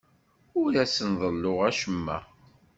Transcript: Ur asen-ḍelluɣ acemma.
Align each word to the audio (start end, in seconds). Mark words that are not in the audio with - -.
Ur 0.61 0.71
asen-ḍelluɣ 0.83 1.59
acemma. 1.69 2.17